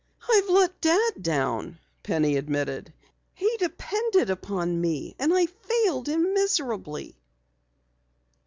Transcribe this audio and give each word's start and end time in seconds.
"I've 0.27 0.49
let 0.49 0.81
Dad 0.81 1.21
down," 1.21 1.77
Penny 2.01 2.35
admitted. 2.35 2.91
"He 3.35 3.55
depended 3.59 4.31
upon 4.31 4.81
me 4.81 5.15
and 5.19 5.31
I 5.31 5.45
failed 5.45 6.09
him 6.09 6.33
dismally." 6.33 7.19